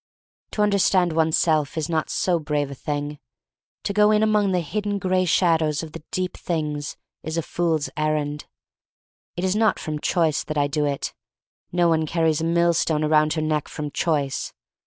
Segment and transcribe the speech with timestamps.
[0.53, 3.19] To understand oneself is not so brave a thing.
[3.83, 7.87] To go in among the hidden gray shadows of the deep things is a fool's
[7.95, 8.47] errand.
[9.37, 11.13] It is not from choice that I do it.
[11.71, 14.53] No one car ries a mill stone around her neck from choice.